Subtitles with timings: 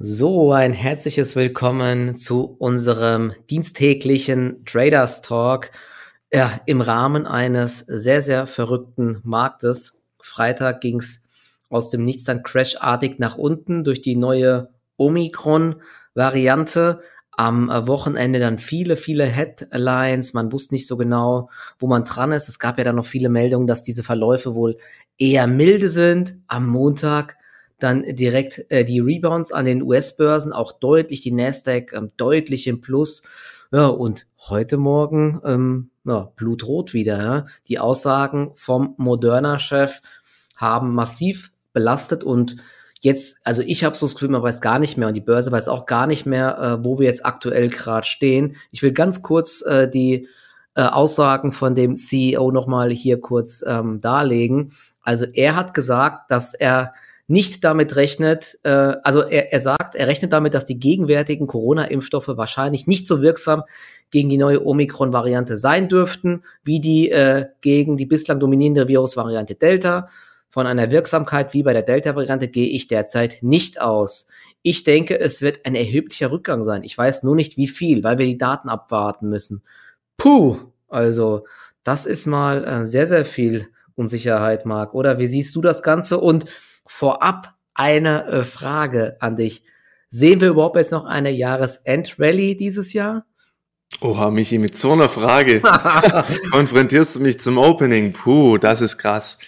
[0.00, 5.72] So, ein herzliches Willkommen zu unserem diensttäglichen Traders Talk.
[6.32, 9.98] Ja, im Rahmen eines sehr, sehr verrückten Marktes.
[10.20, 11.24] Freitag ging's
[11.68, 17.00] aus dem Nichts dann crashartig nach unten durch die neue Omikron-Variante.
[17.32, 20.32] Am Wochenende dann viele, viele Headlines.
[20.32, 22.48] Man wusste nicht so genau, wo man dran ist.
[22.48, 24.76] Es gab ja dann noch viele Meldungen, dass diese Verläufe wohl
[25.18, 26.36] eher milde sind.
[26.46, 27.36] Am Montag
[27.78, 32.80] dann direkt äh, die Rebounds an den US-Börsen, auch deutlich, die Nasdaq ähm, deutlich im
[32.80, 33.22] Plus.
[33.70, 37.22] Ja, und heute Morgen ähm, ja, blutrot wieder.
[37.22, 37.46] Ja.
[37.68, 40.00] Die Aussagen vom Moderna-Chef
[40.56, 42.56] haben massiv belastet und
[43.00, 45.52] jetzt, also ich habe so das Gefühl, man weiß gar nicht mehr und die Börse
[45.52, 48.56] weiß auch gar nicht mehr, äh, wo wir jetzt aktuell gerade stehen.
[48.70, 50.26] Ich will ganz kurz äh, die
[50.74, 54.72] äh, Aussagen von dem CEO nochmal hier kurz ähm, darlegen.
[55.02, 56.92] Also er hat gesagt, dass er
[57.28, 58.70] nicht damit rechnet, äh,
[59.02, 63.62] also er, er sagt, er rechnet damit, dass die gegenwärtigen Corona-Impfstoffe wahrscheinlich nicht so wirksam
[64.10, 70.08] gegen die neue Omikron-Variante sein dürften, wie die äh, gegen die bislang dominierende Virusvariante Delta.
[70.48, 74.26] Von einer Wirksamkeit wie bei der Delta-Variante gehe ich derzeit nicht aus.
[74.62, 76.82] Ich denke, es wird ein erheblicher Rückgang sein.
[76.82, 79.62] Ich weiß nur nicht, wie viel, weil wir die Daten abwarten müssen.
[80.16, 80.56] Puh,
[80.88, 81.44] also
[81.84, 84.94] das ist mal äh, sehr, sehr viel Unsicherheit, Marc.
[84.94, 86.18] Oder wie siehst du das Ganze?
[86.18, 86.46] Und
[86.88, 89.62] vorab eine äh, Frage an dich.
[90.10, 93.24] Sehen wir überhaupt jetzt noch eine Jahresend-Rallye dieses Jahr?
[94.00, 95.60] Oha, Michi, mit so einer Frage
[96.50, 98.12] konfrontierst du mich zum Opening.
[98.12, 99.38] Puh, das ist krass.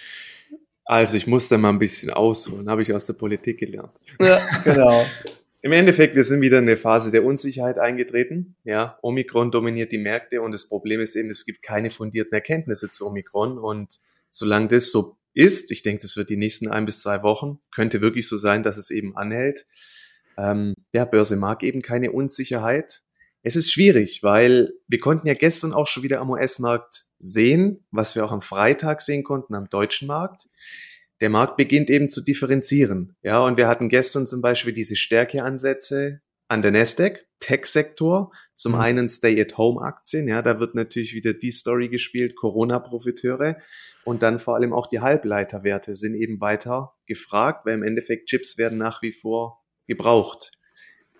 [0.84, 3.92] Also ich muss da mal ein bisschen ausholen, habe ich aus der Politik gelernt.
[4.18, 5.06] Ja, genau.
[5.62, 8.56] Im Endeffekt, wir sind wieder in eine Phase der Unsicherheit eingetreten.
[8.64, 12.88] Ja, Omikron dominiert die Märkte und das Problem ist eben, es gibt keine fundierten Erkenntnisse
[12.88, 13.98] zu Omikron und
[14.30, 15.70] solange das so ist.
[15.70, 17.58] Ich denke, das wird die nächsten ein bis zwei Wochen.
[17.74, 19.66] Könnte wirklich so sein, dass es eben anhält.
[20.36, 23.02] Ähm, ja, Börse mag eben keine Unsicherheit.
[23.42, 28.14] Es ist schwierig, weil wir konnten ja gestern auch schon wieder am US-Markt sehen, was
[28.14, 30.48] wir auch am Freitag sehen konnten am deutschen Markt.
[31.20, 33.16] Der Markt beginnt eben zu differenzieren.
[33.22, 38.80] Ja, und wir hatten gestern zum Beispiel diese Stärkeansätze an der Nasdaq, Tech-Sektor, zum mhm.
[38.80, 43.56] einen Stay-at-Home-Aktien, ja, da wird natürlich wieder die Story gespielt, Corona-Profiteure
[44.04, 48.58] und dann vor allem auch die Halbleiterwerte sind eben weiter gefragt, weil im Endeffekt Chips
[48.58, 50.52] werden nach wie vor gebraucht.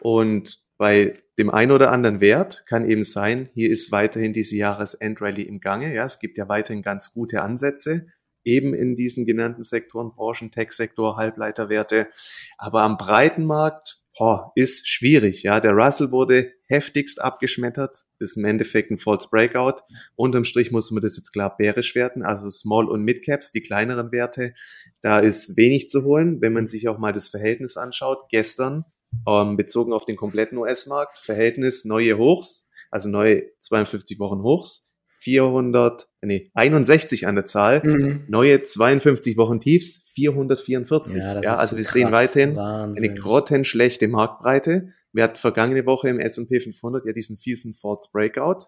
[0.01, 5.43] Und bei dem einen oder anderen Wert kann eben sein, hier ist weiterhin diese Jahresendrallye
[5.43, 5.95] im Gange.
[5.95, 8.07] Ja, es gibt ja weiterhin ganz gute Ansätze,
[8.45, 12.09] eben in diesen genannten Sektoren, Branchen, Tech-Sektor, Halbleiterwerte.
[12.57, 15.45] Aber am breiten Markt boah, ist schwierig.
[15.45, 19.81] Ja, der Russell wurde heftigst abgeschmettert, ist im Endeffekt ein False Breakout.
[20.15, 23.63] Unterm Strich muss man das jetzt klar bärisch werten, also Small und Mid Caps, die
[23.63, 24.53] kleineren Werte.
[25.01, 28.19] Da ist wenig zu holen, wenn man sich auch mal das Verhältnis anschaut.
[28.31, 28.85] Gestern
[29.27, 34.90] ähm, bezogen auf den kompletten US-Markt, Verhältnis neue Hochs, also neue 52 Wochen Hochs
[35.21, 38.25] 400, nee, 61 an der Zahl, mhm.
[38.29, 41.21] neue 52 Wochen Tiefs, 444.
[41.21, 43.05] Ja, ja also wir krass, sehen weiterhin Wahnsinn.
[43.11, 44.95] eine grottenschlechte Marktbreite.
[45.13, 48.67] Wir hatten vergangene Woche im S&P 500 ja diesen fiesen False Breakout.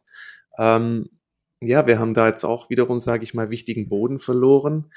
[0.58, 1.08] Ähm,
[1.60, 4.90] ja, wir haben da jetzt auch wiederum, sage ich mal, wichtigen Boden verloren.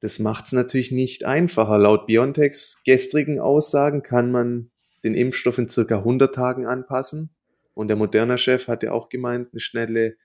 [0.00, 1.78] Das macht es natürlich nicht einfacher.
[1.78, 4.70] Laut BioNTechs gestrigen Aussagen kann man
[5.02, 7.30] den Impfstoff in circa 100 Tagen anpassen.
[7.72, 10.16] Und der Moderna-Chef hat ja auch gemeint, eine schnelle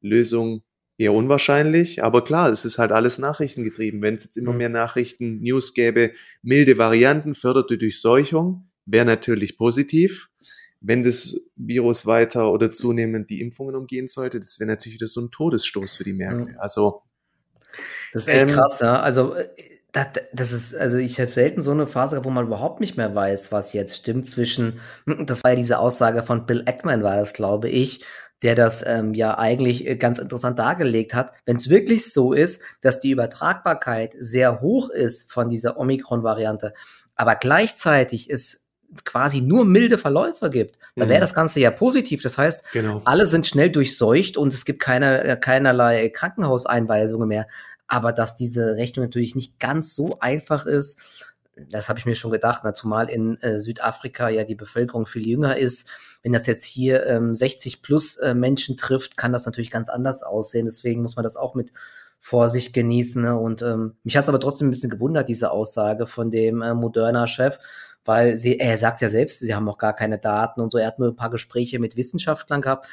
[0.00, 0.62] Lösung
[0.98, 2.02] eher unwahrscheinlich.
[2.02, 4.02] Aber klar, es ist halt alles nachrichtengetrieben.
[4.02, 4.58] Wenn es jetzt immer mhm.
[4.58, 6.12] mehr Nachrichten, News gäbe,
[6.42, 10.28] milde Varianten, förderte Durchseuchung, wäre natürlich positiv.
[10.80, 15.20] Wenn das Virus weiter oder zunehmend die Impfungen umgehen sollte, das wäre natürlich wieder so
[15.20, 16.54] ein Todesstoß für die Märkte.
[16.60, 17.02] Also
[18.12, 19.00] das ist echt ähm, krass, ja.
[19.00, 19.48] Also äh,
[19.92, 23.14] das, das ist, also ich habe selten so eine Phase, wo man überhaupt nicht mehr
[23.14, 24.80] weiß, was jetzt stimmt zwischen,
[25.26, 28.04] das war ja diese Aussage von Bill Eckman, war das, glaube ich,
[28.42, 31.32] der das ähm, ja eigentlich äh, ganz interessant dargelegt hat.
[31.44, 36.74] Wenn es wirklich so ist, dass die Übertragbarkeit sehr hoch ist von dieser Omikron-Variante,
[37.14, 38.66] aber gleichzeitig es
[39.04, 41.22] quasi nur milde Verläufe gibt, dann wäre mhm.
[41.22, 42.22] das Ganze ja positiv.
[42.22, 43.02] Das heißt, genau.
[43.04, 47.46] alle sind schnell durchseucht und es gibt keine, äh, keinerlei Krankenhauseinweisungen mehr.
[47.88, 51.25] Aber dass diese Rechnung natürlich nicht ganz so einfach ist,
[51.56, 55.26] das habe ich mir schon gedacht, na, zumal in äh, Südafrika ja die Bevölkerung viel
[55.26, 55.88] jünger ist.
[56.22, 60.22] Wenn das jetzt hier ähm, 60 plus äh, Menschen trifft, kann das natürlich ganz anders
[60.22, 60.66] aussehen.
[60.66, 61.72] Deswegen muss man das auch mit
[62.18, 63.22] Vorsicht genießen.
[63.22, 63.36] Ne?
[63.36, 66.74] Und ähm, mich hat es aber trotzdem ein bisschen gewundert, diese Aussage von dem äh,
[66.74, 67.58] Moderna-Chef,
[68.06, 70.78] weil sie, er sagt ja selbst, sie haben auch gar keine Daten und so.
[70.78, 72.86] Er hat nur ein paar Gespräche mit Wissenschaftlern gehabt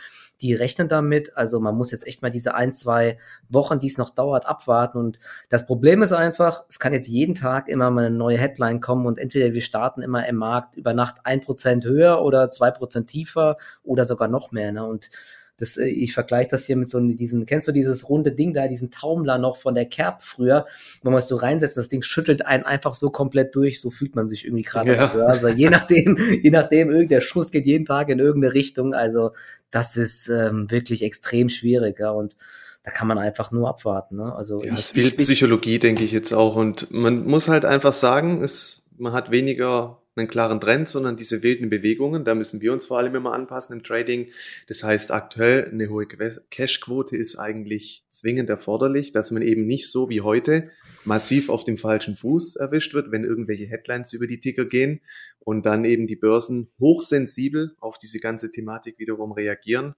[0.44, 1.36] die rechnen damit.
[1.38, 3.18] Also man muss jetzt echt mal diese ein, zwei
[3.50, 4.98] Wochen, die es noch dauert, abwarten.
[4.98, 5.20] Und
[5.50, 9.06] das Problem ist einfach, es kann jetzt jeden Tag immer mal eine neue Headline kommen
[9.06, 13.08] und entweder wir starten immer im Markt über Nacht ein Prozent höher oder zwei Prozent
[13.08, 14.72] tiefer oder sogar noch mehr.
[14.72, 14.86] Ne?
[14.86, 15.10] Und
[15.58, 18.68] das, äh, ich vergleiche das hier mit so diesen, kennst du dieses runde Ding da,
[18.68, 20.66] diesen Taumler noch von der Kerb früher,
[21.02, 24.16] wenn man es so reinsetzt, das Ding schüttelt einen einfach so komplett durch, so fühlt
[24.16, 25.14] man sich irgendwie gerade ja.
[25.14, 28.94] Also je nachdem, je nachdem, irgendein Schuss geht jeden Tag in irgendeine Richtung.
[28.94, 29.32] Also
[29.72, 32.12] das ist ähm, wirklich extrem schwierig, ja.
[32.12, 32.36] Und
[32.84, 34.18] da kann man einfach nur abwarten.
[34.18, 34.36] Ne?
[34.36, 36.56] Also ja, es spielt Psychologie, denke ich jetzt auch.
[36.56, 41.42] Und man muss halt einfach sagen, es, man hat weniger einen klaren Trend, sondern diese
[41.42, 42.24] wilden Bewegungen.
[42.24, 44.28] Da müssen wir uns vor allem immer anpassen im Trading.
[44.68, 50.10] Das heißt, aktuell eine hohe Cash-Quote ist eigentlich zwingend erforderlich, dass man eben nicht so
[50.10, 50.70] wie heute
[51.04, 55.02] massiv auf dem falschen Fuß erwischt wird, wenn irgendwelche Headlines über die Ticker gehen
[55.40, 59.96] und dann eben die Börsen hochsensibel auf diese ganze Thematik wiederum reagieren.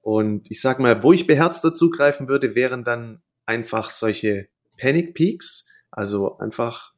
[0.00, 4.48] Und ich sag mal, wo ich beherzter zugreifen würde, wären dann einfach solche
[4.78, 6.89] Panic Peaks, also einfach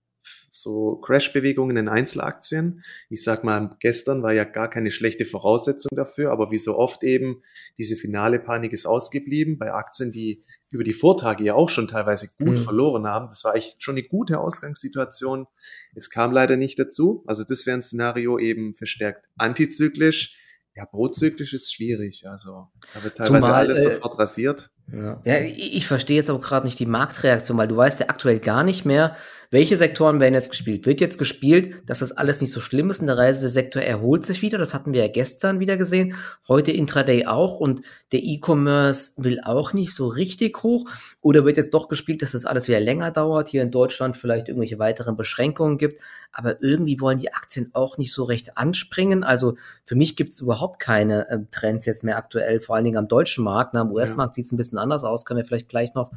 [0.52, 2.84] so Crash-Bewegungen in Einzelaktien.
[3.08, 7.02] Ich sag mal, gestern war ja gar keine schlechte Voraussetzung dafür, aber wie so oft
[7.02, 7.42] eben,
[7.78, 12.28] diese finale Panik ist ausgeblieben bei Aktien, die über die Vortage ja auch schon teilweise
[12.38, 12.64] gut mhm.
[12.64, 13.28] verloren haben.
[13.28, 15.46] Das war echt schon eine gute Ausgangssituation.
[15.94, 17.24] Es kam leider nicht dazu.
[17.26, 20.36] Also das wäre ein Szenario eben verstärkt antizyklisch.
[20.74, 22.24] Ja, prozyklisch ist schwierig.
[22.26, 24.70] Also da wird teilweise Zumal, alles äh, sofort rasiert.
[24.92, 28.08] Ja, ja ich, ich verstehe jetzt auch gerade nicht die Marktreaktion, weil du weißt ja
[28.08, 29.16] aktuell gar nicht mehr,
[29.52, 30.86] welche Sektoren werden jetzt gespielt?
[30.86, 34.40] Wird jetzt gespielt, dass das alles nicht so schlimm ist und der Reisesektor erholt sich
[34.40, 34.56] wieder?
[34.56, 36.14] Das hatten wir ja gestern wieder gesehen,
[36.48, 40.88] heute Intraday auch und der E-Commerce will auch nicht so richtig hoch.
[41.20, 44.48] Oder wird jetzt doch gespielt, dass das alles wieder länger dauert, hier in Deutschland vielleicht
[44.48, 46.00] irgendwelche weiteren Beschränkungen gibt?
[46.32, 49.22] Aber irgendwie wollen die Aktien auch nicht so recht anspringen.
[49.22, 52.96] Also für mich gibt es überhaupt keine äh, Trends jetzt mehr aktuell, vor allen Dingen
[52.96, 53.74] am deutschen Markt.
[53.74, 54.34] Na, Am US-Markt ja.
[54.36, 56.12] sieht es ein bisschen anders aus, können wir vielleicht gleich noch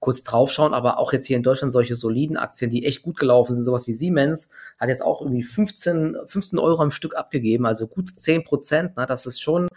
[0.00, 0.74] kurz draufschauen.
[0.74, 3.86] Aber auch jetzt hier in Deutschland solche soliden Aktien, die echt gut gelaufen sind, sowas
[3.86, 4.48] wie Siemens,
[4.78, 8.96] hat jetzt auch irgendwie 15, 15 Euro am Stück abgegeben, also gut 10 Prozent.
[8.96, 9.06] Ne?
[9.06, 9.68] Das ist schon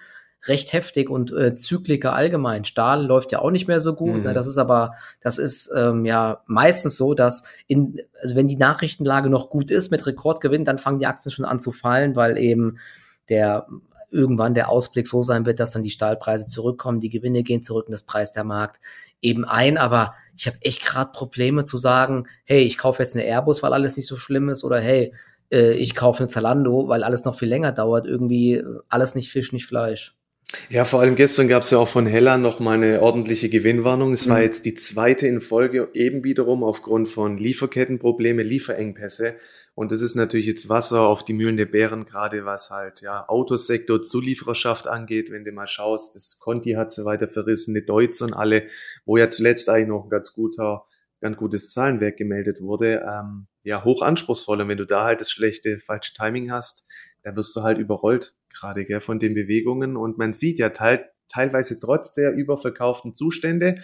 [0.48, 2.64] recht heftig und äh, Zykliker allgemein.
[2.64, 4.12] Stahl läuft ja auch nicht mehr so gut.
[4.12, 4.18] Ne?
[4.18, 4.24] Mhm.
[4.24, 4.34] Ne?
[4.34, 9.30] Das ist aber, das ist ähm, ja meistens so, dass in, also wenn die Nachrichtenlage
[9.30, 12.80] noch gut ist mit Rekordgewinn, dann fangen die Aktien schon an zu fallen, weil eben
[13.28, 13.68] der
[14.12, 17.88] irgendwann der Ausblick so sein wird, dass dann die Stahlpreise zurückkommen, die Gewinne gehen zurück
[17.88, 18.80] und das Preis der Markt
[19.22, 19.78] eben ein.
[19.78, 23.74] Aber ich habe echt gerade Probleme zu sagen, hey, ich kaufe jetzt eine Airbus, weil
[23.74, 25.14] alles nicht so schlimm ist, oder hey,
[25.52, 28.06] äh, ich kaufe eine Zalando, weil alles noch viel länger dauert.
[28.08, 30.19] Irgendwie äh, alles nicht Fisch, nicht Fleisch.
[30.70, 34.14] Ja, vor allem gestern gab es ja auch von Hella noch mal eine ordentliche Gewinnwarnung.
[34.14, 34.32] Es mhm.
[34.32, 39.36] war jetzt die zweite in Folge, eben wiederum aufgrund von Lieferkettenprobleme, Lieferengpässe.
[39.76, 43.30] Und das ist natürlich jetzt Wasser auf die Mühlen der Bären, gerade was halt ja
[43.30, 45.32] Autosektor, Zuliefererschaft angeht.
[45.32, 48.68] Wenn du mal schaust, das Conti hat so weiter verrissen, die Deutz und alle,
[49.06, 50.86] wo ja zuletzt eigentlich noch ein ganz guter,
[51.22, 53.08] ganz gutes Zahlenwerk gemeldet wurde.
[53.08, 54.62] Ähm, ja, hoch anspruchsvoll.
[54.62, 56.86] Und wenn du da halt das schlechte, falsche Timing hast,
[57.24, 59.98] dann wirst du halt überrollt gerade gell, von den Bewegungen.
[59.98, 63.76] Und man sieht ja teil, teilweise trotz der überverkauften Zustände,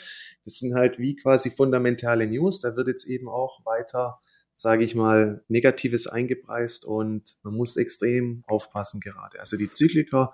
[0.44, 2.60] das sind halt wie quasi fundamentale News.
[2.60, 4.20] Da wird jetzt eben auch weiter,
[4.58, 9.40] sage ich mal, Negatives eingepreist und man muss extrem aufpassen gerade.
[9.40, 10.34] Also die Zykliker,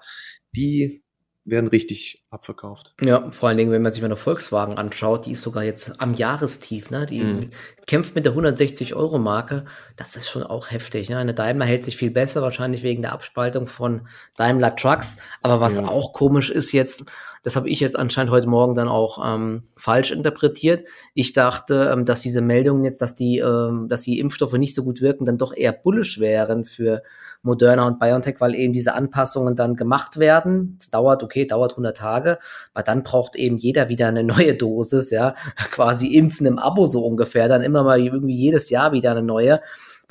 [0.56, 1.04] die
[1.44, 2.94] werden richtig abverkauft.
[3.02, 6.00] Ja, vor allen Dingen, wenn man sich mal eine Volkswagen anschaut, die ist sogar jetzt
[6.00, 7.08] am Jahrestief, ne?
[7.08, 7.50] Die mm.
[7.88, 9.66] kämpft mit der 160-Euro-Marke.
[9.96, 11.10] Das ist schon auch heftig.
[11.10, 11.18] Ne?
[11.18, 14.08] Eine Daimler hält sich viel besser, wahrscheinlich wegen der Abspaltung von
[14.38, 15.18] Daimler Trucks.
[15.42, 15.88] Aber was ja.
[15.88, 17.06] auch komisch ist jetzt,
[17.44, 20.84] das habe ich jetzt anscheinend heute Morgen dann auch ähm, falsch interpretiert.
[21.16, 24.84] Ich dachte, ähm, dass diese Meldungen jetzt, dass die, ähm, dass die Impfstoffe nicht so
[24.84, 27.02] gut wirken, dann doch eher bullisch wären für
[27.42, 30.78] Moderna und BioNTech, weil eben diese Anpassungen dann gemacht werden.
[30.80, 32.38] Es dauert, okay, dauert 100 Tage,
[32.74, 35.34] aber dann braucht eben jeder wieder eine neue Dosis, ja,
[35.72, 39.62] quasi impfen im Abo so ungefähr, dann immer mal irgendwie jedes Jahr wieder eine neue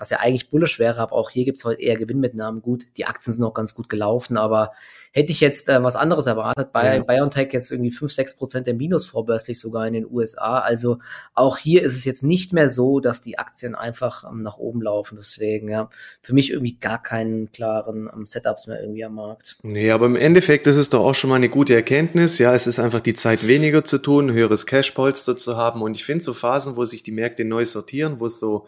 [0.01, 2.63] was ja eigentlich bullisch wäre, aber auch hier gibt's heute eher Gewinnmitnahmen.
[2.63, 4.73] Gut, die Aktien sind noch ganz gut gelaufen, aber
[5.13, 6.73] hätte ich jetzt äh, was anderes erwartet.
[6.73, 7.03] Bei ja.
[7.03, 10.61] BioNTech jetzt irgendwie 5, 6 Prozent der Minus vorbörslich sogar in den USA.
[10.61, 10.99] Also
[11.35, 14.83] auch hier ist es jetzt nicht mehr so, dass die Aktien einfach ähm, nach oben
[14.83, 15.17] laufen.
[15.17, 15.91] Deswegen, ja,
[16.23, 19.59] für mich irgendwie gar keinen klaren ähm, Setups mehr irgendwie am Markt.
[19.63, 22.39] Nee, aber im Endeffekt ist es doch auch schon mal eine gute Erkenntnis.
[22.39, 25.83] Ja, es ist einfach die Zeit weniger zu tun, höheres Cashpolster zu haben.
[25.83, 28.67] Und ich finde so Phasen, wo sich die Märkte neu sortieren, wo es so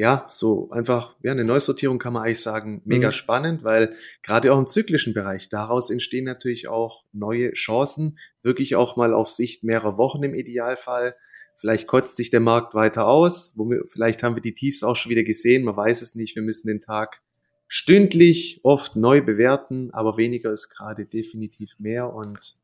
[0.00, 3.12] ja, so einfach, ja, eine Neusortierung kann man eigentlich sagen, mega mhm.
[3.12, 8.96] spannend, weil gerade auch im zyklischen Bereich, daraus entstehen natürlich auch neue Chancen, wirklich auch
[8.96, 11.16] mal auf Sicht mehrerer Wochen im Idealfall.
[11.58, 14.96] Vielleicht kotzt sich der Markt weiter aus, wo wir, vielleicht haben wir die Tiefs auch
[14.96, 17.20] schon wieder gesehen, man weiß es nicht, wir müssen den Tag
[17.68, 22.56] stündlich oft neu bewerten, aber weniger ist gerade definitiv mehr und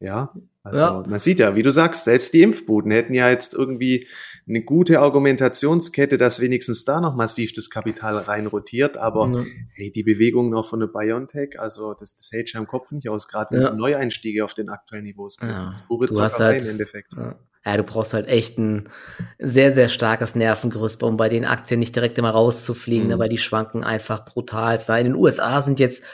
[0.00, 0.34] Ja,
[0.64, 1.04] also ja.
[1.06, 4.08] man sieht ja, wie du sagst, selbst die Impfbuden hätten ja jetzt irgendwie
[4.48, 8.96] eine gute Argumentationskette, dass wenigstens da noch massiv das Kapital reinrotiert.
[8.96, 9.44] Aber ja.
[9.74, 13.10] hey, die Bewegung noch von der BioNTech, also das, das hält schon am Kopf nicht
[13.10, 13.72] aus, gerade wenn es ja.
[13.72, 15.50] um Neueinstiege auf den aktuellen Niveaus geht.
[15.50, 15.60] Ja.
[15.60, 17.12] Das ist pure Zockerei halt, im Endeffekt.
[17.12, 17.76] Ja.
[17.76, 18.88] du brauchst halt echt ein
[19.38, 23.18] sehr, sehr starkes Nervengerüst, um bei den Aktien nicht direkt immer rauszufliegen, mhm.
[23.18, 24.78] weil die schwanken einfach brutal.
[24.98, 26.04] In den USA sind jetzt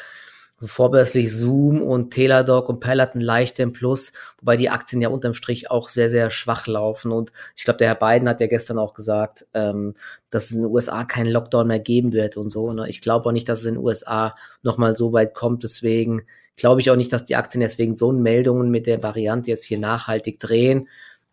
[0.62, 5.70] vorbörslich Zoom und Teladoc und Peloton leicht im Plus, wobei die Aktien ja unterm Strich
[5.70, 7.12] auch sehr, sehr schwach laufen.
[7.12, 9.94] Und ich glaube, der Herr Biden hat ja gestern auch gesagt, ähm,
[10.30, 12.72] dass es in den USA keinen Lockdown mehr geben wird und so.
[12.72, 12.88] Ne?
[12.88, 15.62] Ich glaube auch nicht, dass es in den USA nochmal so weit kommt.
[15.64, 16.22] Deswegen
[16.56, 19.78] glaube ich auch nicht, dass die Aktien deswegen so Meldungen mit der Variante jetzt hier
[19.78, 20.88] nachhaltig drehen.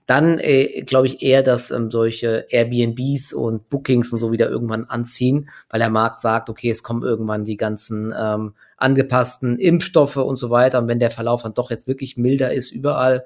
[0.08, 4.86] Dann äh, glaube ich eher, dass ähm, solche Airbnbs und Bookings und so wieder irgendwann
[4.86, 10.38] anziehen, weil der Markt sagt, okay, es kommen irgendwann die ganzen ähm, angepassten Impfstoffe und
[10.38, 10.80] so weiter.
[10.80, 13.26] Und wenn der Verlauf dann doch jetzt wirklich milder ist überall,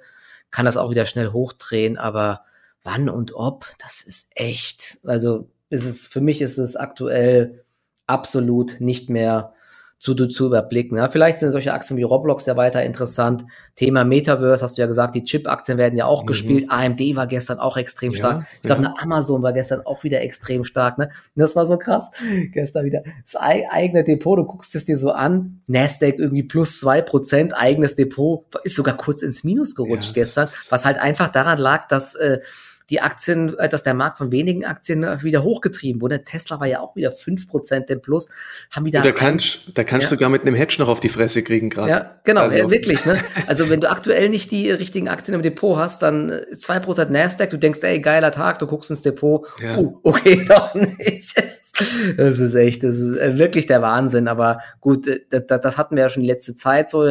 [0.49, 1.97] kann das auch wieder schnell hochdrehen.
[1.99, 2.41] Aber
[2.83, 4.97] wann und ob, das ist echt.
[5.03, 7.63] Also ist es, für mich ist es aktuell
[8.07, 9.53] absolut nicht mehr
[10.01, 10.97] zu, zu überblicken.
[10.97, 13.45] Ja, vielleicht sind solche Aktien wie Roblox ja weiter interessant.
[13.75, 16.27] Thema Metaverse, hast du ja gesagt, die Chip-Aktien werden ja auch mhm.
[16.27, 16.65] gespielt.
[16.69, 18.39] AMD war gestern auch extrem stark.
[18.39, 18.89] Ja, ich glaube, ja.
[18.89, 20.97] eine Amazon war gestern auch wieder extrem stark.
[20.97, 21.11] Ne?
[21.35, 22.09] Und das war so krass.
[22.51, 25.61] Gestern wieder das eigene Depot, du guckst es dir so an.
[25.67, 30.47] Nasdaq irgendwie plus zwei Prozent, eigenes Depot, ist sogar kurz ins Minus gerutscht ja, gestern,
[30.69, 32.39] was halt einfach daran lag, dass äh,
[32.91, 36.23] die Aktien, äh, dass der Markt von wenigen Aktien äh, wieder hochgetrieben wurde.
[36.23, 38.29] Tesla war ja auch wieder fünf Prozent im Plus.
[38.69, 40.09] Haben wieder da kannst, da kannst ja.
[40.09, 41.89] du sogar mit einem Hedge noch auf die Fresse kriegen gerade.
[41.89, 42.69] Ja, genau, also.
[42.69, 43.05] wirklich.
[43.05, 43.17] Ne?
[43.47, 47.11] Also wenn du aktuell nicht die richtigen Aktien im Depot hast, dann äh, zwei Prozent
[47.11, 49.47] Nasdaq, du denkst, ey, geiler Tag, du guckst ins Depot.
[49.61, 49.77] Ja.
[49.77, 51.33] Uh, okay, doch nicht.
[52.17, 54.27] Das ist echt, das ist wirklich der Wahnsinn.
[54.27, 57.03] Aber gut, das, das hatten wir ja schon die letzte Zeit so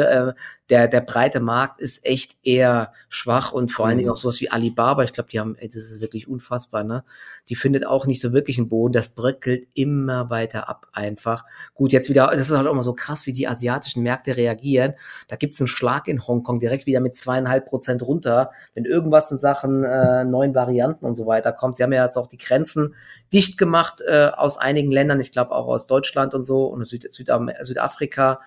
[0.71, 4.13] der, der breite Markt ist echt eher schwach und vor allen Dingen mhm.
[4.13, 7.05] auch sowas wie Alibaba, ich glaube, die haben, das ist wirklich unfassbar, ne?
[7.49, 11.45] Die findet auch nicht so wirklich einen Boden, das bröckelt immer weiter ab einfach.
[11.75, 14.95] Gut, jetzt wieder, das ist halt auch immer so krass, wie die asiatischen Märkte reagieren.
[15.29, 19.39] Da gibt's einen Schlag in Hongkong direkt wieder mit zweieinhalb Prozent runter, wenn irgendwas in
[19.39, 21.77] Sachen äh, neuen Varianten und so weiter kommt.
[21.77, 22.95] Sie haben ja jetzt auch die Grenzen
[23.33, 27.13] dicht gemacht äh, aus einigen Ländern, ich glaube auch aus Deutschland und so und Süd
[27.13, 28.41] Südam Südafrika.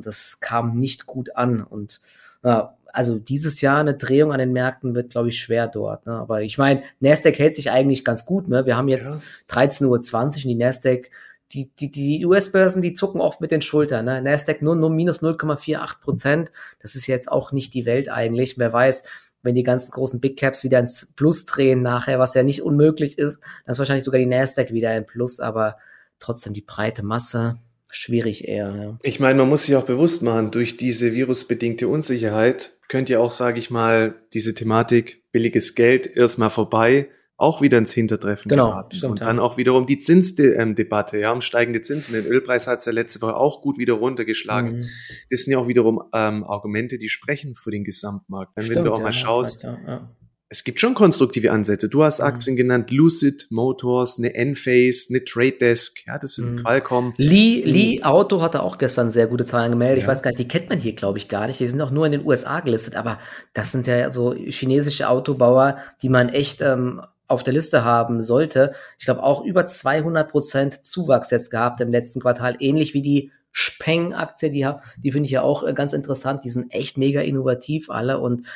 [0.00, 1.62] Das kam nicht gut an.
[1.62, 2.00] Und
[2.42, 6.06] also dieses Jahr eine Drehung an den Märkten wird, glaube ich, schwer dort.
[6.06, 6.12] Ne?
[6.12, 8.48] Aber ich meine, Nasdaq hält sich eigentlich ganz gut.
[8.48, 8.66] Ne?
[8.66, 9.20] Wir haben jetzt ja.
[9.50, 11.10] 13.20 Uhr und die Nasdaq,
[11.52, 14.04] die, die, die US-Börsen, die zucken oft mit den Schultern.
[14.06, 14.22] Ne?
[14.22, 16.50] Nasdaq nur, nur minus 0,48 Prozent.
[16.80, 18.58] Das ist jetzt auch nicht die Welt eigentlich.
[18.58, 19.04] Wer weiß,
[19.42, 23.18] wenn die ganzen großen Big Caps wieder ins Plus drehen nachher, was ja nicht unmöglich
[23.18, 25.76] ist, dann ist wahrscheinlich sogar die Nasdaq wieder im Plus, aber
[26.18, 27.58] trotzdem die breite Masse,
[27.90, 28.74] schwierig eher.
[28.74, 28.98] Ja.
[29.02, 33.32] Ich meine, man muss sich auch bewusst machen, durch diese virusbedingte Unsicherheit könnte ja auch,
[33.32, 38.96] sage ich mal, diese Thematik billiges Geld erstmal vorbei auch wieder ins Hintertreffen genau, geraten.
[38.96, 39.42] Stimmt, und dann ja.
[39.42, 42.14] auch wiederum die Zinsdebatte, ja, um steigende Zinsen.
[42.14, 44.80] Den Ölpreis hat es ja letzte Woche auch gut wieder runtergeschlagen.
[44.80, 44.88] Mhm.
[45.30, 48.56] Das sind ja auch wiederum ähm, Argumente, die sprechen für den Gesamtmarkt.
[48.56, 50.16] Wenn, stimmt, wenn du auch ja, mal schaust, ja, ja
[50.50, 51.88] es gibt schon konstruktive Ansätze.
[51.88, 52.26] Du hast mhm.
[52.26, 52.58] Aktien mhm.
[52.58, 56.58] genannt, Lucid Motors, eine Enphase, eine Trade Desk, ja, das sind mhm.
[56.62, 57.14] Qualcomm.
[57.16, 59.98] Lee, Lee Auto hatte auch gestern sehr gute Zahlen gemeldet.
[59.98, 60.04] Ja.
[60.04, 61.60] Ich weiß gar nicht, die kennt man hier, glaube ich, gar nicht.
[61.60, 63.18] Die sind auch nur in den USA gelistet, aber
[63.52, 68.72] das sind ja so chinesische Autobauer, die man echt ähm, auf der Liste haben sollte.
[68.98, 73.32] Ich glaube auch über 200 Prozent Zuwachs jetzt gehabt im letzten Quartal, ähnlich wie die
[73.52, 76.44] Speng-Aktie, die, die finde ich ja auch äh, ganz interessant.
[76.44, 78.46] Die sind echt mega innovativ alle und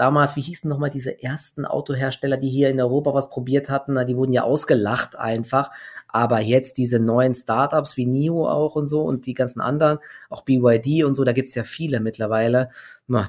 [0.00, 4.16] damals, wie hießen nochmal diese ersten Autohersteller, die hier in Europa was probiert hatten, die
[4.16, 5.70] wurden ja ausgelacht einfach.
[6.08, 9.98] Aber jetzt diese neuen Startups wie NIO auch und so und die ganzen anderen,
[10.30, 12.70] auch BYD und so, da gibt's ja viele mittlerweile.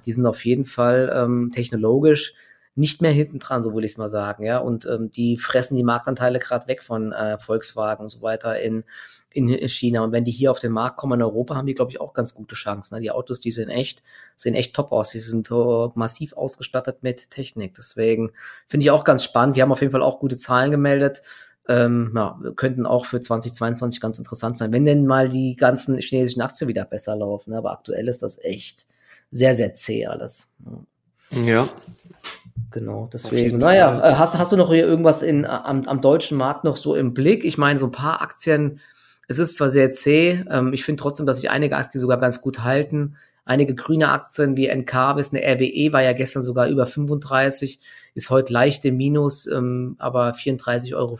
[0.05, 2.33] die sind auf jeden Fall ähm, technologisch
[2.75, 4.59] nicht mehr hinten dran, so würde ich es mal sagen, ja.
[4.59, 8.85] Und ähm, die fressen die Marktanteile gerade weg von äh, Volkswagen und so weiter in,
[9.33, 10.03] in China.
[10.03, 12.13] Und wenn die hier auf den Markt kommen in Europa, haben die, glaube ich, auch
[12.13, 12.95] ganz gute Chancen.
[12.95, 13.01] Ne?
[13.01, 14.03] Die Autos, die sehen echt,
[14.35, 15.09] sehen echt top aus.
[15.09, 17.75] Die sind uh, massiv ausgestattet mit Technik.
[17.75, 18.31] Deswegen
[18.67, 19.55] finde ich auch ganz spannend.
[19.55, 21.21] Die haben auf jeden Fall auch gute Zahlen gemeldet.
[21.67, 26.41] Ähm, ja, könnten auch für 2022 ganz interessant sein, wenn denn mal die ganzen chinesischen
[26.41, 27.51] Aktien wieder besser laufen.
[27.51, 27.57] Ne?
[27.57, 28.87] Aber aktuell ist das echt
[29.29, 30.49] sehr, sehr zäh alles.
[31.31, 31.41] Ja.
[31.45, 31.69] ja.
[32.71, 33.57] Genau, deswegen.
[33.57, 36.95] Naja, äh, hast, hast du noch hier irgendwas in, am, am deutschen Markt noch so
[36.95, 37.43] im Blick?
[37.43, 38.79] Ich meine, so ein paar Aktien,
[39.31, 42.41] es ist zwar sehr zäh, ähm, ich finde trotzdem, dass sich einige Aktien sogar ganz
[42.41, 43.15] gut halten.
[43.43, 47.79] Einige grüne Aktien wie NKBIS, eine RWE war ja gestern sogar über 35,
[48.13, 51.17] ist heute leicht im Minus, ähm, aber 34,50 Euro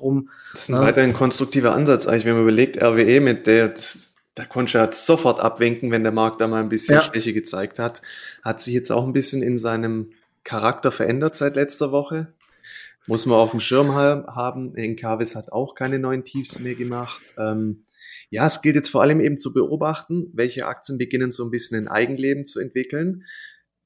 [0.00, 0.28] rum.
[0.52, 0.82] Das ist ein ja.
[0.82, 5.40] weiterhin konstruktiver Ansatz eigentlich, wenn man überlegt, RWE mit der, das da konnte er sofort
[5.40, 7.00] abwinken, wenn der Markt da mal ein bisschen ja.
[7.02, 8.00] Schwäche gezeigt hat.
[8.42, 12.28] Hat sich jetzt auch ein bisschen in seinem Charakter verändert seit letzter Woche.
[13.08, 14.76] Muss man auf dem Schirm haben.
[14.76, 17.22] Enkavis hat auch keine neuen Tiefs mehr gemacht.
[17.36, 17.84] Ähm,
[18.30, 21.78] ja, es gilt jetzt vor allem eben zu beobachten, welche Aktien beginnen so ein bisschen
[21.78, 23.24] ein Eigenleben zu entwickeln.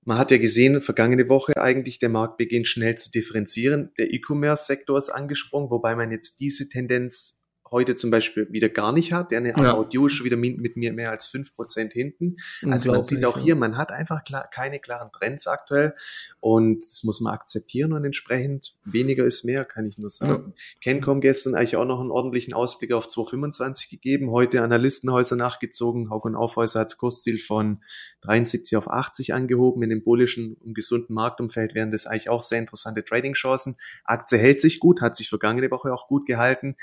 [0.05, 3.91] Man hat ja gesehen, vergangene Woche eigentlich, der Markt beginnt schnell zu differenzieren.
[3.99, 9.13] Der E-Commerce-Sektor ist angesprungen, wobei man jetzt diese Tendenz heute zum Beispiel wieder gar nicht
[9.13, 9.31] hat.
[9.31, 9.75] Der eine ja.
[9.75, 12.37] Audio ist schon wieder mit mir mehr als fünf Prozent hinten.
[12.69, 15.95] Also man sieht auch hier, man hat einfach klar, keine klaren Trends aktuell
[16.41, 20.53] und das muss man akzeptieren und entsprechend weniger ist mehr, kann ich nur sagen.
[20.55, 20.63] Ja.
[20.81, 26.11] Kencom gestern eigentlich auch noch einen ordentlichen Ausblick auf 225 gegeben, heute Analystenhäuser nachgezogen.
[26.11, 27.83] Hauck und Aufhäuser hat das Kursziel von
[28.23, 29.83] 73 auf 80 angehoben.
[29.83, 33.77] In dem bullischen und gesunden Marktumfeld wären das eigentlich auch sehr interessante Trading-Chancen.
[34.05, 36.77] Aktie hält sich gut, hat sich vergangene Woche auch gut gehalten.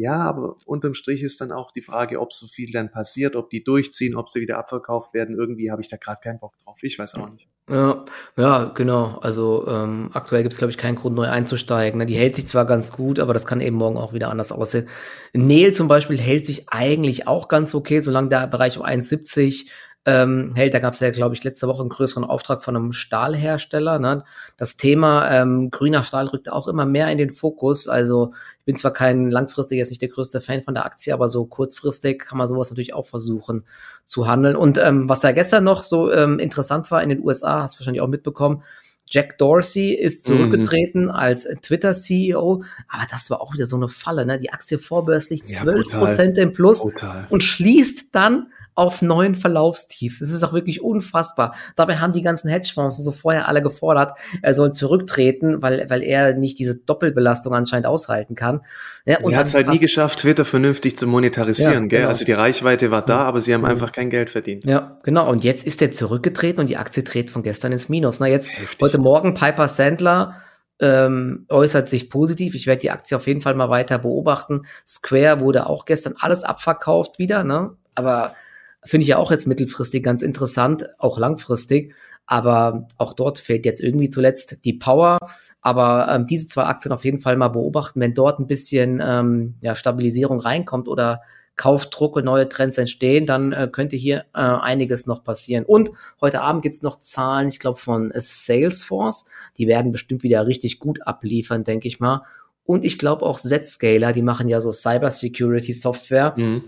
[0.00, 3.50] Ja, aber unterm Strich ist dann auch die Frage, ob so viel dann passiert, ob
[3.50, 5.36] die durchziehen, ob sie wieder abverkauft werden.
[5.36, 6.78] Irgendwie habe ich da gerade keinen Bock drauf.
[6.80, 7.48] Ich weiß auch nicht.
[7.68, 8.06] Ja,
[8.38, 9.18] ja, genau.
[9.20, 11.98] Also ähm, aktuell gibt es, glaube ich, keinen Grund, neu einzusteigen.
[11.98, 12.06] Ne?
[12.06, 14.88] Die hält sich zwar ganz gut, aber das kann eben morgen auch wieder anders aussehen.
[15.34, 19.68] Neil zum Beispiel hält sich eigentlich auch ganz okay, solange der Bereich um 1,70
[20.06, 20.72] ähm, hält.
[20.72, 23.98] Da gab es ja, glaube ich, letzte Woche einen größeren Auftrag von einem Stahlhersteller.
[23.98, 24.24] Ne?
[24.56, 27.86] Das Thema ähm, grüner Stahl rückt auch immer mehr in den Fokus.
[27.86, 31.28] Also ich bin zwar kein langfristig jetzt nicht der größte Fan von der Aktie, aber
[31.28, 33.64] so kurzfristig kann man sowas natürlich auch versuchen
[34.06, 34.56] zu handeln.
[34.56, 37.80] Und ähm, was da gestern noch so ähm, interessant war in den USA, hast du
[37.80, 38.62] wahrscheinlich auch mitbekommen,
[39.10, 40.34] Jack Dorsey ist mhm.
[40.34, 41.10] zurückgetreten mhm.
[41.10, 44.38] als Twitter-CEO, aber das war auch wieder so eine Falle, ne?
[44.38, 47.26] Die Aktie vorbörslich 12 Prozent im Plus Total.
[47.28, 50.20] und schließt dann auf neuen Verlaufstiefs.
[50.20, 51.54] Das ist auch wirklich unfassbar.
[51.76, 56.34] Dabei haben die ganzen Hedgefonds so vorher alle gefordert, er soll zurücktreten, weil, weil er
[56.34, 58.62] nicht diese Doppelbelastung anscheinend aushalten kann.
[59.04, 61.98] Ja, und er hat es halt nie geschafft, Twitter vernünftig zu monetarisieren, ja, gell?
[61.98, 62.08] Genau.
[62.08, 64.64] Also die Reichweite war da, aber sie haben einfach kein Geld verdient.
[64.64, 65.28] Ja, genau.
[65.30, 68.18] Und jetzt ist er zurückgetreten und die Aktie dreht von gestern ins Minus.
[68.18, 68.78] Na, jetzt Heftig.
[68.80, 70.36] heute Morgen Piper Sandler
[70.80, 72.54] ähm, äußert sich positiv.
[72.54, 74.62] Ich werde die Aktie auf jeden Fall mal weiter beobachten.
[74.86, 77.76] Square wurde auch gestern alles abverkauft wieder, ne?
[77.94, 78.34] Aber
[78.82, 81.94] Finde ich ja auch jetzt mittelfristig ganz interessant, auch langfristig.
[82.26, 85.18] Aber auch dort fehlt jetzt irgendwie zuletzt die Power.
[85.60, 89.56] Aber ähm, diese zwei Aktien auf jeden Fall mal beobachten, wenn dort ein bisschen ähm,
[89.60, 91.22] ja, Stabilisierung reinkommt oder
[91.56, 95.64] Kaufdruck und neue Trends entstehen, dann äh, könnte hier äh, einiges noch passieren.
[95.64, 99.26] Und heute Abend gibt's noch Zahlen, ich glaube, von Salesforce.
[99.58, 102.22] Die werden bestimmt wieder richtig gut abliefern, denke ich mal.
[102.64, 106.32] Und ich glaube auch Zscaler, die machen ja so Cybersecurity Software.
[106.36, 106.62] Mhm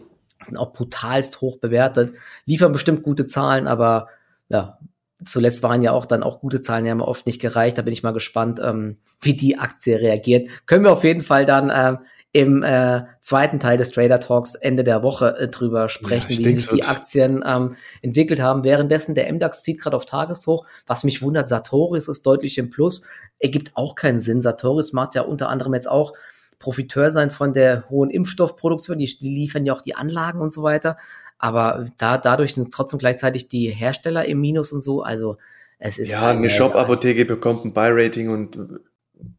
[0.44, 4.09] sind auch brutalst hoch bewertet, liefern bestimmt gute Zahlen, aber
[4.48, 4.78] ja,
[5.24, 7.78] zuletzt waren ja auch dann auch gute Zahlen, die haben oft nicht gereicht.
[7.78, 10.48] Da bin ich mal gespannt, ähm, wie die Aktie reagiert.
[10.66, 11.98] Können wir auf jeden Fall dann ähm,
[12.33, 16.55] im äh, zweiten Teil des Trader Talks Ende der Woche äh, drüber sprechen, ja, wie
[16.55, 18.64] sich die Aktien ähm, entwickelt haben.
[18.64, 20.64] Währenddessen der MDAX zieht gerade auf Tageshoch.
[20.87, 23.02] Was mich wundert, Sartorius ist deutlich im Plus.
[23.38, 24.40] Ergibt auch keinen Sinn.
[24.40, 26.14] Sartorius macht ja unter anderem jetzt auch
[26.62, 28.98] Profiteur sein von der hohen Impfstoffproduktion.
[28.98, 30.96] Die, liefern ja auch die Anlagen und so weiter.
[31.38, 35.03] Aber da, dadurch sind trotzdem gleichzeitig die Hersteller im Minus und so.
[35.03, 35.37] Also
[35.79, 36.12] es ist.
[36.12, 38.59] Ja, halt eine Shop-Apotheke bekommt ein Buy-Rating und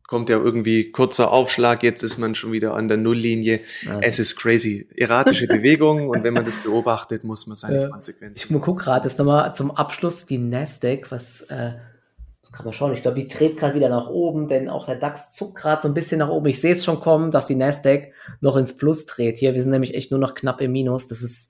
[0.07, 3.61] kommt ja irgendwie kurzer Aufschlag, jetzt ist man schon wieder an der Nulllinie.
[3.81, 4.87] Ja, es ist crazy.
[4.95, 7.89] Erratische Bewegung und wenn man das beobachtet, muss man seine ja.
[7.89, 8.53] Konsequenzen.
[8.53, 11.71] Ich gucke gerade das nochmal zum Abschluss die Nasdaq, was äh,
[12.53, 12.93] kann man schauen.
[12.93, 15.87] Ich glaube, die dreht gerade wieder nach oben, denn auch der DAX zuckt gerade so
[15.87, 16.45] ein bisschen nach oben.
[16.45, 19.39] Ich sehe es schon kommen, dass die Nasdaq noch ins Plus dreht.
[19.39, 21.07] Hier, wir sind nämlich echt nur noch knapp im Minus.
[21.07, 21.49] Das ist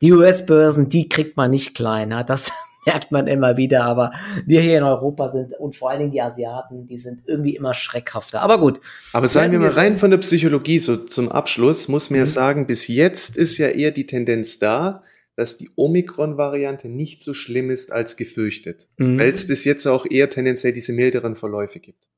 [0.00, 2.12] die US-Börsen, die kriegt man nicht klein.
[2.12, 2.22] Ja?
[2.22, 2.52] Das
[2.86, 3.84] merkt man immer wieder.
[3.84, 4.12] Aber
[4.46, 7.74] wir hier in Europa sind und vor allen Dingen die Asiaten, die sind irgendwie immer
[7.74, 8.40] schreckhafter.
[8.40, 8.80] Aber gut.
[9.12, 12.26] Aber sagen wir mal rein von der Psychologie so zum Abschluss, muss man mhm.
[12.26, 15.02] ja sagen, bis jetzt ist ja eher die Tendenz da,
[15.36, 19.18] dass die Omikron-Variante nicht so schlimm ist als gefürchtet, mhm.
[19.18, 22.08] weil es bis jetzt auch eher tendenziell diese milderen Verläufe gibt.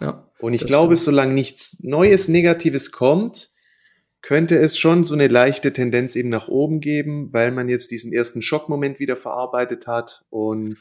[0.00, 1.04] Ja, und ich glaube, stimmt.
[1.04, 3.51] solange nichts Neues, Negatives kommt,
[4.22, 8.12] könnte es schon so eine leichte Tendenz eben nach oben geben, weil man jetzt diesen
[8.12, 10.76] ersten Schockmoment wieder verarbeitet hat und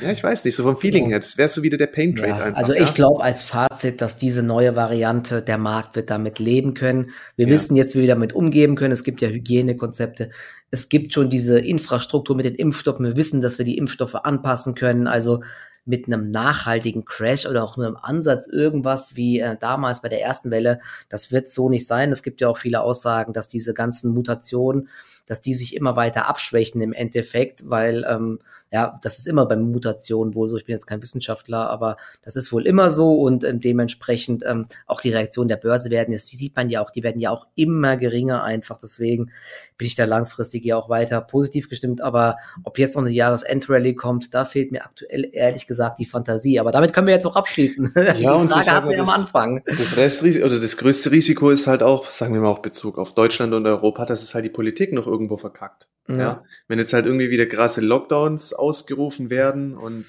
[0.00, 2.28] ja, ich weiß nicht, so vom Feeling her, das wäre so wieder der Pain Trade
[2.28, 2.58] ja, einfach.
[2.58, 2.94] Also ich ja?
[2.94, 7.10] glaube als Fazit, dass diese neue Variante, der Markt wird damit leben können.
[7.34, 7.52] Wir ja.
[7.52, 8.92] wissen jetzt, wie wir damit umgehen können.
[8.92, 10.30] Es gibt ja Hygienekonzepte.
[10.70, 13.04] Es gibt schon diese Infrastruktur mit den Impfstoffen.
[13.04, 15.08] Wir wissen, dass wir die Impfstoffe anpassen können.
[15.08, 15.40] Also
[15.88, 20.20] mit einem nachhaltigen Crash oder auch nur im Ansatz irgendwas wie äh, damals bei der
[20.20, 22.12] ersten Welle, das wird so nicht sein.
[22.12, 24.88] Es gibt ja auch viele Aussagen, dass diese ganzen Mutationen
[25.28, 29.56] dass die sich immer weiter abschwächen im Endeffekt, weil ähm, ja, das ist immer bei
[29.56, 30.56] Mutationen wohl so.
[30.56, 34.66] Ich bin jetzt kein Wissenschaftler, aber das ist wohl immer so und ähm, dementsprechend ähm,
[34.86, 37.30] auch die Reaktion der Börse werden jetzt, die sieht man ja auch, die werden ja
[37.30, 38.78] auch immer geringer einfach.
[38.78, 39.30] Deswegen
[39.78, 42.02] bin ich da langfristig ja auch weiter positiv gestimmt.
[42.02, 46.60] Aber ob jetzt noch eine Jahresendrallye kommt, da fehlt mir aktuell ehrlich gesagt die Fantasie.
[46.60, 47.92] Aber damit können wir jetzt auch abschließen.
[48.08, 49.62] Ja, die und Frage hatten wir am Anfang.
[49.66, 53.12] Das Restrisiko oder das größte Risiko ist halt auch, sagen wir mal auch Bezug auf
[53.12, 55.88] Deutschland und Europa, dass es halt die Politik noch irgendwo verkackt.
[56.08, 56.16] Ja.
[56.16, 56.44] ja.
[56.68, 60.06] Wenn jetzt halt irgendwie wieder krasse Lockdowns ausgerufen werden und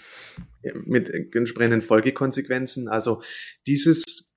[0.86, 2.88] mit entsprechenden Folgekonsequenzen.
[2.88, 3.22] Also
[3.68, 4.32] dieses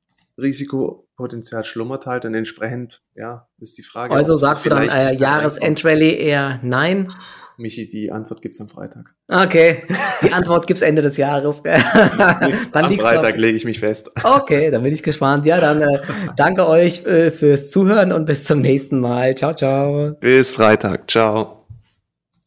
[1.23, 4.15] Risikopotenzial schlummert halt und entsprechend, ja, ist die Frage.
[4.15, 7.09] Also sagst du dann äh, Jahresendrallye eher nein?
[7.59, 9.15] Michi, die Antwort gibt's am Freitag.
[9.29, 9.83] Okay,
[10.23, 11.63] die Antwort gibt's Ende des Jahres.
[11.63, 14.11] dann am Freitag lege ich mich fest.
[14.23, 15.47] Okay, dann bin ich gespannt.
[15.47, 16.01] Ja, dann äh,
[16.37, 19.37] danke euch äh, fürs Zuhören und bis zum nächsten Mal.
[19.37, 20.13] Ciao, ciao.
[20.21, 21.11] Bis Freitag.
[21.11, 21.62] Ciao.